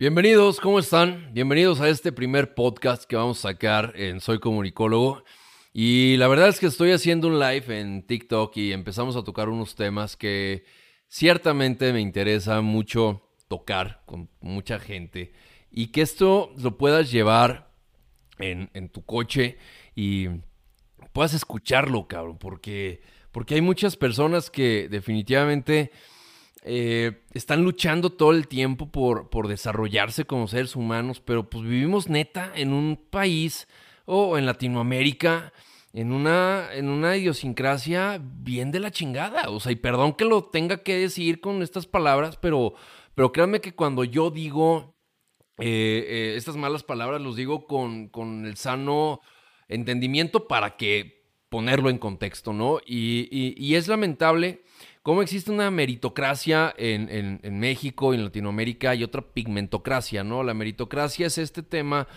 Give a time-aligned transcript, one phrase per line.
[0.00, 1.28] Bienvenidos, ¿cómo están?
[1.34, 5.24] Bienvenidos a este primer podcast que vamos a sacar en Soy Comunicólogo.
[5.72, 9.48] Y la verdad es que estoy haciendo un live en TikTok y empezamos a tocar
[9.48, 10.64] unos temas que
[11.08, 15.32] ciertamente me interesa mucho tocar con mucha gente
[15.68, 17.72] y que esto lo puedas llevar
[18.38, 19.58] en, tu coche
[19.96, 20.28] y
[21.12, 23.02] puedas escucharlo, cabrón, porque,
[23.32, 25.90] porque hay muchas personas que definitivamente
[26.70, 32.08] eh, están luchando todo el tiempo por, por desarrollarse como seres humanos, pero pues vivimos
[32.08, 33.66] neta en un país
[34.04, 35.52] o en Latinoamérica
[35.92, 39.48] en una, en una idiosincrasia bien de la chingada.
[39.50, 42.74] O sea, y perdón que lo tenga que decir con estas palabras, pero,
[43.14, 44.94] pero créanme que cuando yo digo
[45.58, 49.20] eh, eh, estas malas palabras, los digo con, con, el sano
[49.68, 52.78] entendimiento para que ponerlo en contexto, ¿no?
[52.86, 54.62] Y, y es lamentable
[55.02, 60.42] cómo existe una meritocracia en, México y en Latinoamérica y otra pigmentocracia, ¿no?
[60.42, 62.08] La meritocracia es este tema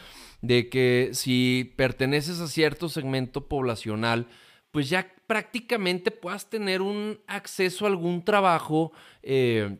[0.41, 4.27] de que si perteneces a cierto segmento poblacional,
[4.71, 9.77] pues ya prácticamente puedas tener un acceso a algún trabajo eh,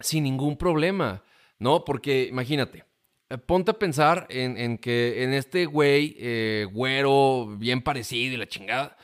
[0.00, 1.22] sin ningún problema,
[1.58, 1.84] ¿no?
[1.84, 2.84] Porque imagínate,
[3.30, 8.46] eh, ponte a pensar en, que en este güey, eh, güero, bien parecido y la
[8.46, 8.96] chingada,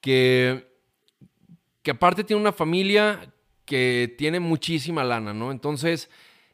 [0.00, 0.71] que
[1.82, 3.32] que aparte tiene una familia
[3.64, 5.50] que tiene muchísima lana, ¿no?
[5.50, 6.10] Entonces,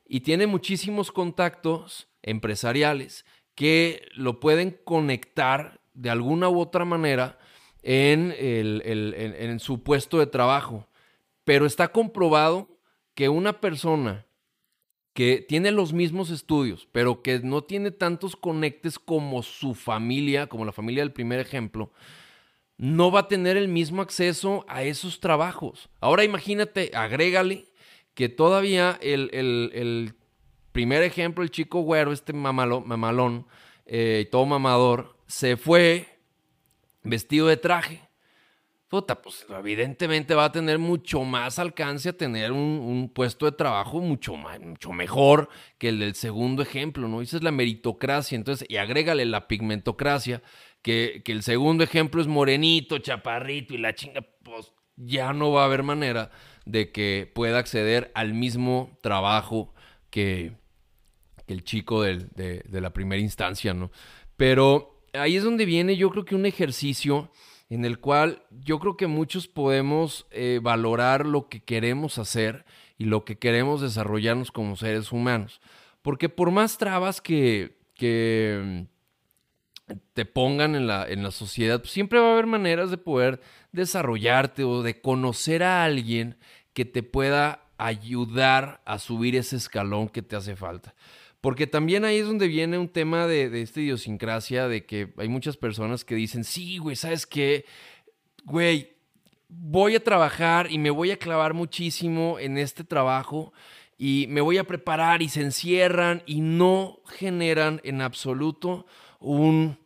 [0.07, 7.39] y tiene muchísimos contactos empresariales que lo pueden conectar de alguna u otra manera
[7.83, 10.87] en, su puesto de trabajo.
[11.45, 12.69] Pero está comprobado
[13.15, 14.27] que una persona
[15.13, 20.65] que tiene los mismos estudios, pero que no tiene tantos conectes como su familia, como
[20.65, 21.91] la familia del primer ejemplo,
[22.79, 25.91] no va a tener el mismo acceso a esos trabajos.
[26.01, 27.67] Ahora imagínate, agrégale
[28.15, 30.15] que todavía el,
[30.73, 33.47] primer ejemplo, el chico güero, este mamalón,
[33.85, 36.21] eh, todo mamador, se fue
[37.03, 38.09] vestido de traje.
[38.89, 44.01] Puta, pues evidentemente va a tener mucho más alcance a tener un, puesto de trabajo
[44.01, 47.21] mucho, mucho mejor que el del segundo ejemplo, ¿no?
[47.21, 48.37] Esa es la meritocracia.
[48.37, 50.43] Entonces, y agrégale la pigmentocracia,
[50.83, 55.67] que, el segundo ejemplo es morenito, chaparrito y la chinga, pues ya no va a
[55.67, 56.31] haber manera
[56.65, 59.75] de que pueda acceder al mismo trabajo
[60.11, 60.53] que,
[61.47, 63.91] el chico de, la primera instancia, ¿no?
[64.37, 67.31] Pero ahí es donde viene yo creo que un ejercicio
[67.71, 72.65] en el cual yo creo que muchos podemos eh, valorar lo que queremos hacer
[72.97, 75.61] y lo que queremos desarrollarnos como seres humanos.
[76.03, 78.87] Porque por más trabas que, que
[80.13, 83.41] te pongan en la, en la sociedad, pues siempre va a haber maneras de poder
[83.73, 86.37] desarrollarte o de conocer a alguien
[86.73, 90.95] que te pueda ayudar a subir ese escalón que te hace falta.
[91.41, 95.29] Porque también ahí es donde viene un tema de, de esta idiosincrasia de que hay
[95.29, 97.65] muchas personas que dicen, sí, güey, ¿sabes qué?
[98.45, 98.97] Güey,
[99.49, 103.53] voy a trabajar y me voy a clavar muchísimo en este trabajo
[103.97, 108.87] y me voy a preparar y se encierran y no generan en absoluto
[109.21, 109.79] un,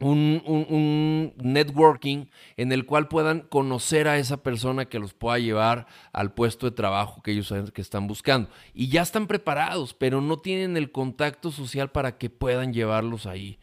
[0.00, 2.26] un, networking
[2.56, 6.76] en el cual puedan conocer a esa persona que los pueda llevar al puesto de
[6.76, 8.50] trabajo que ellos saben que están buscando.
[8.74, 13.58] Y ya están preparados, pero no tienen el contacto social para que puedan llevarlos ahí.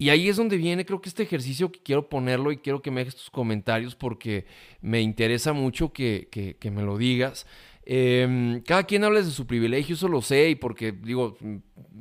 [0.00, 2.92] Y ahí es donde viene, creo que este ejercicio que quiero ponerlo y quiero que
[2.92, 4.46] me dejes tus comentarios porque
[4.80, 7.46] me interesa mucho que, que me lo digas.
[7.90, 11.38] Em, cada quien habla de su privilegio, eso lo sé, y porque digo,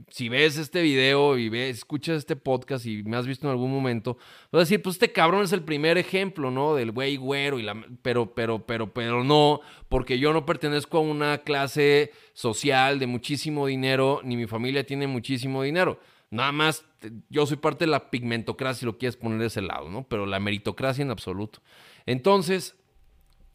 [0.09, 3.72] si ves este video y ves, escuchas este podcast y me has visto en algún
[3.72, 4.18] momento,
[4.52, 6.76] vas a decir, pues este cabrón es el primer ejemplo, ¿no?
[6.76, 11.02] Del güey güero, y la, pero, pero, pero, pero no, porque yo no pertenezco a
[11.02, 16.02] una clase social de muchísimo dinero, ni mi familia tiene muchísimo dinero.
[16.30, 16.84] Nada más,
[17.30, 20.06] yo soy parte de la pigmentocracia, si lo quieres poner de ese lado, ¿no?
[20.09, 21.61] Pero la meritocracia en absoluto.
[22.06, 22.76] Entonces,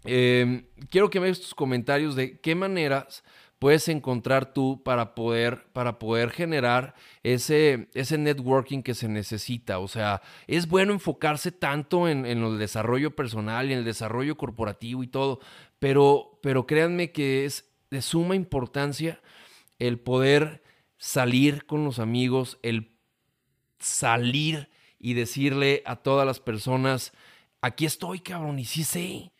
[0.04, 3.22] Em, quiero que me des tus comentarios de qué maneras
[3.62, 9.78] puedes encontrar tú para poder, para poder generar ese, ese networking que se necesita.
[9.78, 15.04] O sea, es bueno enfocarse tanto en, el desarrollo personal y en el desarrollo corporativo
[15.04, 15.38] y todo,
[15.78, 19.20] pero, pero créanme que es de suma importancia
[19.78, 20.64] el poder
[20.98, 22.96] salir con los amigos, el
[23.78, 27.12] salir y decirle a todas las personas,
[27.60, 29.31] aquí estoy, cabrón, y sí sé,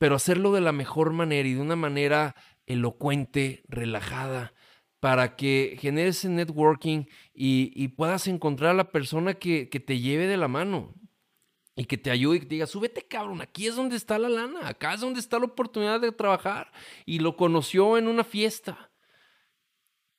[0.00, 4.54] pero hacerlo de la mejor manera y de una manera elocuente, relajada,
[4.98, 7.04] para que generes ese networking
[7.34, 10.94] y, puedas encontrar a la persona que, te lleve de la mano
[11.76, 14.30] y que te ayude y que te diga, súbete cabrón, aquí es donde está la
[14.30, 16.72] lana, acá es donde está la oportunidad de trabajar.
[17.04, 18.90] Y lo conoció en una fiesta.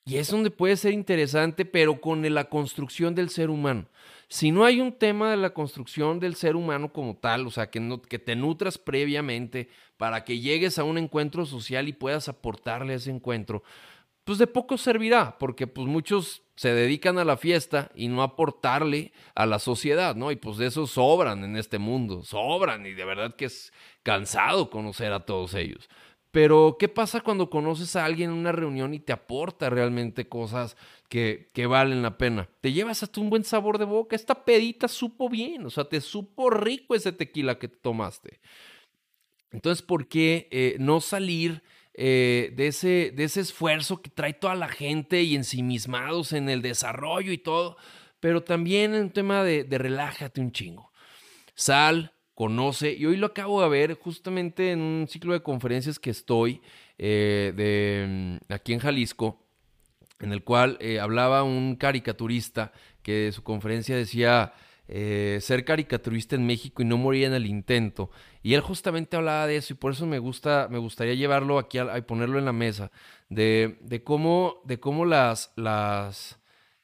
[0.06, 3.88] Y es donde puede ser interesante, pero con la construcción del ser humano.
[4.32, 7.70] Si no hay un tema de la construcción del ser humano como tal, o sea,
[7.70, 9.68] que, que te nutras previamente
[9.98, 13.62] para que llegues a un encuentro social y puedas aportarle a ese encuentro,
[14.24, 19.12] pues de poco servirá, porque pues muchos se dedican a la fiesta y no aportarle
[19.36, 20.32] a la sociedad, ¿no?
[20.32, 24.70] Y pues de eso sobran en este mundo, sobran y de verdad que es cansado
[24.70, 25.90] conocer a todos ellos.
[26.32, 30.78] Pero, ¿qué pasa cuando conoces a alguien en una reunión y te aporta realmente cosas
[31.10, 32.50] que, que valen la pena?
[32.62, 34.16] Te llevas hasta un buen sabor de boca.
[34.16, 38.40] Esta pedita supo bien, o sea, te supo rico ese tequila que tomaste.
[39.52, 41.62] Entonces, ¿por qué eh, no salir
[41.94, 46.62] eh, de, ese, de ese esfuerzo que trae toda la gente y ensimismados en el
[46.62, 47.76] desarrollo y todo?
[48.22, 50.94] Pero también en un tema de, de relájate un chingo.
[51.56, 52.94] Sal, conoce.
[52.94, 56.62] Y hoy lo acabo de ver justamente en un ciclo de conferencias que estoy
[56.98, 59.40] eh, de, mm, aquí en Jalisco,
[60.20, 64.54] en el cual eh, hablaba un caricaturista que su conferencia decía
[64.94, 68.12] eh, ser caricaturista en México y no morir en el intento.
[68.44, 71.80] Y él justamente hablaba de eso y por eso me gusta, me gustaría llevarlo aquí
[71.80, 72.92] y ponerlo en la mesa,
[73.30, 76.41] de, de cómo, de cómo las, las,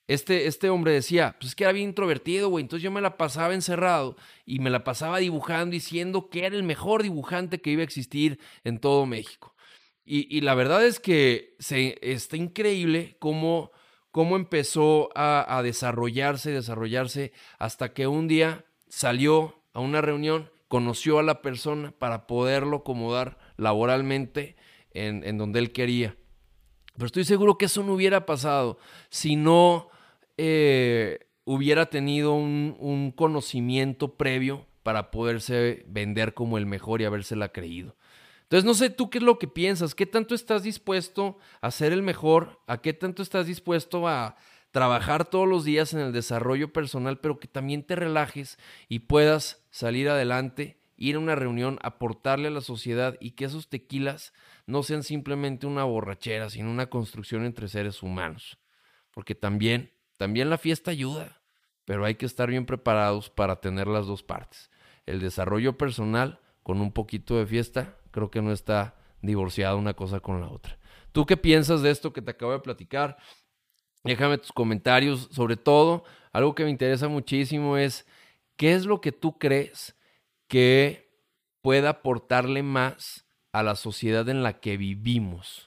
[0.08, 2.64] este, este hombre decía, pues es que era bien introvertido, güey.
[2.64, 4.16] Entonces yo me la pasaba encerrado
[4.46, 8.40] y me la pasaba dibujando, diciendo que era el mejor dibujante que iba a existir
[8.64, 9.54] en todo México.
[10.10, 13.72] Y, la verdad es que se, está increíble cómo,
[14.12, 21.24] cómo empezó a, desarrollarse, desarrollarse, hasta que un día salió a una reunión, conoció a
[21.24, 24.56] la persona para poderlo acomodar laboralmente
[24.92, 26.16] en, en donde él quería.
[26.94, 29.90] Pero estoy seguro que eso no hubiera pasado si no
[30.38, 37.96] eh, hubiera tenido un, conocimiento previo para poderse vender como el mejor y habérsela creído.
[38.44, 41.92] Entonces, no sé tú qué es lo que piensas, qué tanto estás dispuesto a ser
[41.92, 44.38] el mejor, a qué tanto estás dispuesto a
[44.72, 48.58] trabajar todos los días en el desarrollo personal, pero que también te relajes
[48.88, 53.70] y puedas salir adelante, ir a una reunión, aportarle a la sociedad y que esos
[53.70, 54.34] tequilas
[54.66, 58.60] no sean simplemente una borrachera, sino una construcción entre seres humanos.
[59.12, 61.42] Porque también también la fiesta ayuda,
[61.86, 64.70] pero hay que estar bien preparados para tener las dos partes.
[65.06, 70.20] El desarrollo personal con un poquito de fiesta, creo que no está divorciada una cosa
[70.20, 70.78] con la otra.
[71.14, 73.18] ¿Tú qué piensas de esto que te acabo de platicar?
[74.04, 75.30] Déjame tus comentarios.
[75.32, 78.06] Sobre todo, algo que me interesa muchísimo es
[78.58, 79.96] qué es lo que tú crees
[80.48, 81.10] que
[81.62, 85.67] pueda aportarle más a la sociedad en la que vivimos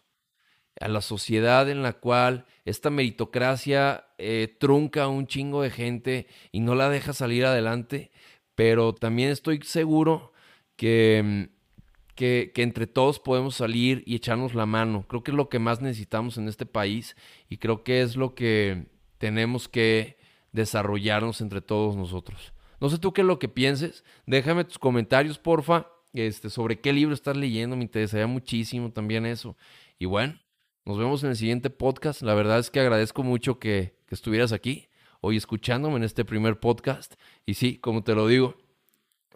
[0.80, 6.26] a la sociedad en la cual esta meritocracia eh, trunca a un chingo de gente
[6.52, 8.10] y no la deja salir adelante,
[8.54, 10.32] pero también estoy seguro
[10.76, 15.06] que, mm, que, que, entre todos podemos salir y echarnos la mano.
[15.06, 17.14] Creo que es lo que más necesitamos en este país
[17.48, 18.86] y creo que es lo que
[19.18, 20.18] tenemos que
[20.52, 22.52] desarrollarnos entre todos nosotros.
[22.80, 26.92] No sé tú qué es lo que pienses, déjame tus comentarios, porfa, este, sobre qué
[26.92, 29.56] libro estás leyendo, me interesaría muchísimo también eso.
[29.98, 30.40] Y bueno,
[30.84, 32.22] nos vemos en el siguiente podcast.
[32.22, 34.88] La verdad es que agradezco mucho que, estuvieras aquí
[35.20, 37.14] hoy escuchándome en este primer podcast.
[37.46, 38.56] Y sí, como te lo digo,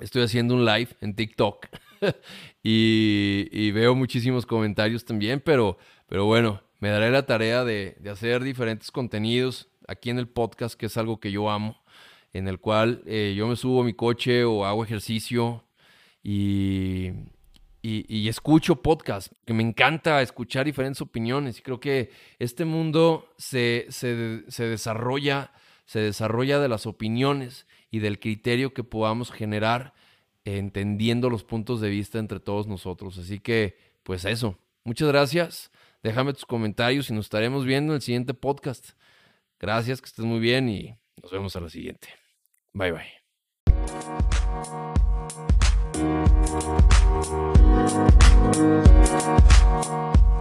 [0.00, 1.66] estoy haciendo un live en TikTok
[2.62, 8.90] y, veo muchísimos comentarios también, pero, pero bueno, me daré la tarea de, hacer diferentes
[8.90, 11.82] contenidos aquí en el podcast, que es algo que yo amo,
[12.32, 15.64] en el cual eh, yo me subo a mi coche o hago ejercicio
[16.22, 17.10] y,
[17.86, 23.88] y, escucho podcast, que me encanta escuchar diferentes opiniones y creo que este mundo se,
[24.56, 25.52] desarrolla,
[25.84, 29.92] se desarrolla de las opiniones y del criterio que podamos generar
[30.46, 33.18] entendiendo los puntos de vista entre todos nosotros.
[33.18, 35.70] Así que, pues eso, muchas gracias.
[36.02, 38.92] Déjame tus comentarios y nos estaremos viendo en el siguiente podcast.
[39.60, 42.08] Gracias, que estés muy bien y nos vemos a la siguiente.
[42.72, 43.24] Bye bye.
[46.04, 46.28] Thank
[50.28, 50.33] you.